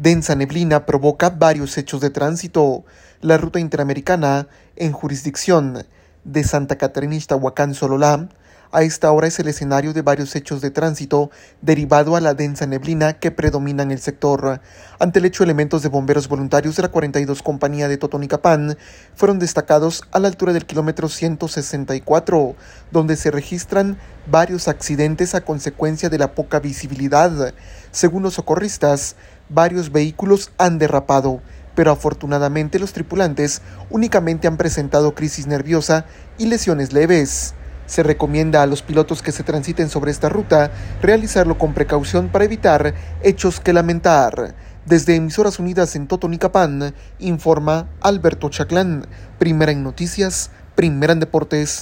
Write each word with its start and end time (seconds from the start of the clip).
Densa 0.00 0.34
neblina 0.34 0.86
provoca 0.86 1.28
varios 1.28 1.76
hechos 1.76 2.00
de 2.00 2.08
tránsito. 2.08 2.86
La 3.20 3.36
ruta 3.36 3.60
interamericana, 3.60 4.48
en 4.76 4.92
jurisdicción 4.92 5.84
de 6.24 6.42
Santa 6.42 6.78
Catarina 6.78 7.16
Ixtahuacán 7.16 7.74
Sololá, 7.74 8.30
a 8.72 8.82
esta 8.82 9.10
hora 9.10 9.26
es 9.26 9.38
el 9.40 9.48
escenario 9.48 9.92
de 9.92 10.02
varios 10.02 10.36
hechos 10.36 10.60
de 10.60 10.70
tránsito 10.70 11.30
derivado 11.60 12.14
a 12.14 12.20
la 12.20 12.34
densa 12.34 12.66
neblina 12.66 13.14
que 13.14 13.32
predomina 13.32 13.82
en 13.82 13.90
el 13.90 13.98
sector. 13.98 14.60
Ante 15.00 15.18
el 15.18 15.24
hecho, 15.24 15.42
elementos 15.42 15.82
de 15.82 15.88
bomberos 15.88 16.28
voluntarios 16.28 16.76
de 16.76 16.82
la 16.82 16.88
42 16.88 17.42
Compañía 17.42 17.88
de 17.88 17.98
Totonicapán 17.98 18.78
fueron 19.16 19.40
destacados 19.40 20.04
a 20.12 20.20
la 20.20 20.28
altura 20.28 20.52
del 20.52 20.66
kilómetro 20.66 21.08
164, 21.08 22.54
donde 22.92 23.16
se 23.16 23.32
registran 23.32 23.98
varios 24.30 24.68
accidentes 24.68 25.34
a 25.34 25.40
consecuencia 25.40 26.08
de 26.08 26.18
la 26.18 26.32
poca 26.34 26.60
visibilidad. 26.60 27.52
Según 27.90 28.22
los 28.22 28.34
socorristas, 28.34 29.16
varios 29.50 29.92
vehículos 29.92 30.50
han 30.58 30.78
derrapado, 30.78 31.40
pero 31.74 31.92
afortunadamente 31.92 32.78
los 32.78 32.92
tripulantes 32.92 33.62
únicamente 33.90 34.48
han 34.48 34.56
presentado 34.56 35.14
crisis 35.14 35.46
nerviosa 35.46 36.06
y 36.38 36.46
lesiones 36.46 36.92
leves. 36.92 37.54
Se 37.86 38.02
recomienda 38.02 38.62
a 38.62 38.66
los 38.66 38.82
pilotos 38.82 39.20
que 39.20 39.32
se 39.32 39.42
transiten 39.42 39.88
sobre 39.88 40.12
esta 40.12 40.28
ruta 40.28 40.70
realizarlo 41.02 41.58
con 41.58 41.74
precaución 41.74 42.28
para 42.28 42.44
evitar 42.44 42.94
hechos 43.22 43.58
que 43.60 43.72
lamentar. 43.72 44.54
Desde 44.86 45.16
Emisoras 45.16 45.58
Unidas 45.58 45.94
en 45.96 46.06
Totonicapán, 46.06 46.94
informa 47.18 47.88
Alberto 48.00 48.48
Chaclán, 48.48 49.06
primera 49.38 49.72
en 49.72 49.82
noticias, 49.82 50.50
primera 50.74 51.12
en 51.12 51.20
deportes. 51.20 51.78